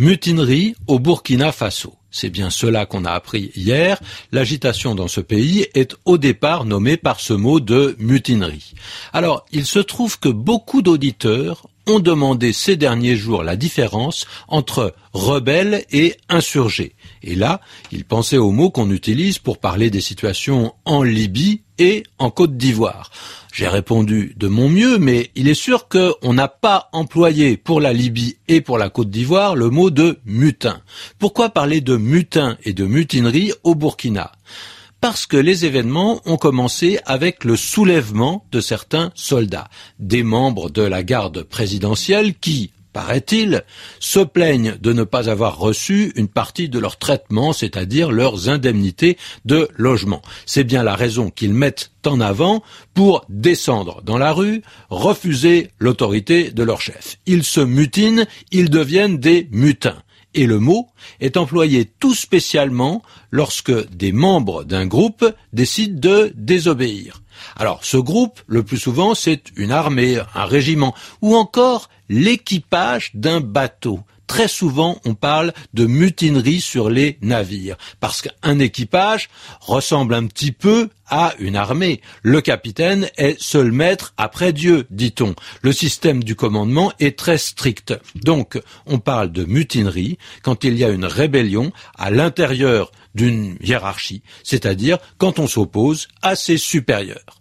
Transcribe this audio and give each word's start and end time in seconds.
Mutinerie 0.00 0.74
au 0.86 0.98
Burkina 0.98 1.52
Faso. 1.52 1.92
C'est 2.10 2.30
bien 2.30 2.48
cela 2.48 2.86
qu'on 2.86 3.04
a 3.04 3.10
appris 3.10 3.52
hier. 3.54 4.00
L'agitation 4.32 4.94
dans 4.94 5.08
ce 5.08 5.20
pays 5.20 5.66
est 5.74 5.94
au 6.06 6.16
départ 6.16 6.64
nommée 6.64 6.96
par 6.96 7.20
ce 7.20 7.34
mot 7.34 7.60
de 7.60 7.96
mutinerie. 7.98 8.72
Alors, 9.12 9.44
il 9.52 9.66
se 9.66 9.78
trouve 9.78 10.18
que 10.18 10.30
beaucoup 10.30 10.80
d'auditeurs 10.80 11.66
ont 11.86 12.00
demandé 12.00 12.54
ces 12.54 12.76
derniers 12.76 13.14
jours 13.14 13.42
la 13.42 13.56
différence 13.56 14.26
entre 14.48 14.94
rebelle 15.12 15.84
et 15.90 16.16
insurgé. 16.30 16.94
Et 17.22 17.34
là, 17.34 17.60
ils 17.92 18.06
pensaient 18.06 18.38
au 18.38 18.52
mot 18.52 18.70
qu'on 18.70 18.90
utilise 18.90 19.38
pour 19.38 19.58
parler 19.58 19.90
des 19.90 20.00
situations 20.00 20.72
en 20.86 21.02
Libye 21.02 21.60
et 21.80 22.04
en 22.18 22.30
Côte 22.30 22.56
d'Ivoire. 22.56 23.10
J'ai 23.52 23.66
répondu 23.66 24.34
de 24.36 24.46
mon 24.46 24.68
mieux, 24.68 24.98
mais 24.98 25.32
il 25.34 25.48
est 25.48 25.54
sûr 25.54 25.88
qu'on 25.88 26.32
n'a 26.32 26.46
pas 26.46 26.88
employé 26.92 27.56
pour 27.56 27.80
la 27.80 27.92
Libye 27.92 28.36
et 28.46 28.60
pour 28.60 28.78
la 28.78 28.90
Côte 28.90 29.10
d'Ivoire 29.10 29.56
le 29.56 29.70
mot 29.70 29.90
de 29.90 30.20
mutin. 30.24 30.80
Pourquoi 31.18 31.48
parler 31.48 31.80
de 31.80 31.96
mutin 31.96 32.56
et 32.62 32.74
de 32.74 32.84
mutinerie 32.84 33.52
au 33.64 33.74
Burkina? 33.74 34.30
Parce 35.00 35.26
que 35.26 35.38
les 35.38 35.64
événements 35.64 36.20
ont 36.26 36.36
commencé 36.36 37.00
avec 37.06 37.44
le 37.44 37.56
soulèvement 37.56 38.44
de 38.52 38.60
certains 38.60 39.10
soldats, 39.14 39.68
des 39.98 40.22
membres 40.22 40.70
de 40.70 40.82
la 40.82 41.02
garde 41.02 41.42
présidentielle 41.42 42.34
qui, 42.34 42.70
paraît-il, 42.92 43.64
se 43.98 44.20
plaignent 44.20 44.76
de 44.80 44.92
ne 44.92 45.04
pas 45.04 45.28
avoir 45.28 45.58
reçu 45.58 46.12
une 46.16 46.28
partie 46.28 46.68
de 46.68 46.78
leur 46.78 46.98
traitement, 46.98 47.52
c'est-à-dire 47.52 48.10
leurs 48.10 48.48
indemnités 48.48 49.16
de 49.44 49.68
logement. 49.76 50.22
C'est 50.46 50.64
bien 50.64 50.82
la 50.82 50.94
raison 50.94 51.30
qu'ils 51.30 51.54
mettent 51.54 51.90
en 52.06 52.20
avant 52.20 52.62
pour 52.94 53.24
descendre 53.28 54.02
dans 54.02 54.18
la 54.18 54.32
rue, 54.32 54.62
refuser 54.88 55.70
l'autorité 55.78 56.50
de 56.50 56.62
leur 56.62 56.80
chef. 56.80 57.18
Ils 57.26 57.44
se 57.44 57.60
mutinent, 57.60 58.26
ils 58.50 58.70
deviennent 58.70 59.18
des 59.18 59.48
mutins. 59.50 60.02
Et 60.34 60.46
le 60.46 60.60
mot 60.60 60.86
est 61.18 61.36
employé 61.36 61.90
tout 61.98 62.14
spécialement 62.14 63.02
lorsque 63.30 63.90
des 63.90 64.12
membres 64.12 64.62
d'un 64.62 64.86
groupe 64.86 65.26
décident 65.52 65.98
de 65.98 66.32
désobéir. 66.36 67.20
Alors 67.56 67.84
ce 67.84 67.96
groupe, 67.96 68.40
le 68.46 68.62
plus 68.62 68.78
souvent, 68.78 69.14
c'est 69.14 69.42
une 69.56 69.72
armée, 69.72 70.20
un 70.34 70.44
régiment, 70.44 70.94
ou 71.20 71.34
encore 71.36 71.88
l'équipage 72.10 73.12
d'un 73.14 73.40
bateau. 73.40 74.00
Très 74.26 74.46
souvent, 74.46 75.00
on 75.04 75.14
parle 75.14 75.52
de 75.74 75.86
mutinerie 75.86 76.60
sur 76.60 76.88
les 76.88 77.18
navires, 77.20 77.76
parce 77.98 78.22
qu'un 78.22 78.60
équipage 78.60 79.28
ressemble 79.60 80.14
un 80.14 80.26
petit 80.26 80.52
peu 80.52 80.88
à 81.08 81.34
une 81.40 81.56
armée. 81.56 82.00
Le 82.22 82.40
capitaine 82.40 83.08
est 83.16 83.40
seul 83.40 83.72
maître 83.72 84.14
après 84.16 84.52
Dieu, 84.52 84.86
dit-on. 84.90 85.34
Le 85.62 85.72
système 85.72 86.22
du 86.22 86.36
commandement 86.36 86.92
est 87.00 87.18
très 87.18 87.38
strict. 87.38 87.94
Donc, 88.14 88.60
on 88.86 89.00
parle 89.00 89.32
de 89.32 89.44
mutinerie 89.44 90.16
quand 90.42 90.62
il 90.62 90.78
y 90.78 90.84
a 90.84 90.90
une 90.90 91.06
rébellion 91.06 91.72
à 91.98 92.10
l'intérieur 92.10 92.92
d'une 93.16 93.56
hiérarchie, 93.60 94.22
c'est-à-dire 94.44 94.98
quand 95.18 95.40
on 95.40 95.48
s'oppose 95.48 96.06
à 96.22 96.36
ses 96.36 96.56
supérieurs. 96.56 97.39